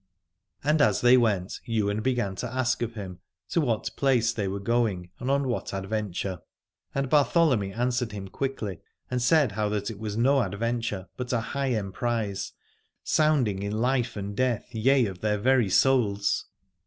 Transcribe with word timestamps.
And 0.63 0.81
as 0.81 1.01
they 1.01 1.15
went 1.15 1.59
Ywain 1.69 1.99
began 1.99 2.33
to 2.37 2.51
ask 2.51 2.81
of 2.81 2.95
him 2.95 3.19
to 3.49 3.61
what 3.61 3.91
place 3.95 4.33
they 4.33 4.47
were 4.47 4.59
going 4.59 5.11
and 5.19 5.29
on 5.29 5.43
146 5.47 5.47
Aladore 5.47 5.51
what 5.51 5.83
adventure. 5.83 6.41
And 6.95 7.07
Bartholomy 7.07 7.71
answered 7.71 8.11
him 8.11 8.27
quickly 8.27 8.79
and 9.11 9.21
said 9.21 9.51
how 9.51 9.69
that 9.69 9.91
it 9.91 9.99
was 9.99 10.17
no 10.17 10.41
adventure 10.41 11.07
but 11.17 11.31
a 11.31 11.39
high 11.53 11.73
emprise, 11.79 12.51
sounding 13.03 13.61
in 13.61 13.73
life 13.79 14.17
and 14.17 14.35
death, 14.35 14.65
yea, 14.73 15.05
of 15.05 15.19
^heir 15.21 15.39
very 15.39 15.69
souls. 15.69 16.45